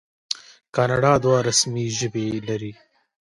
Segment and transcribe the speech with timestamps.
[0.75, 2.73] کاناډا دوه رسمي ژبې لري.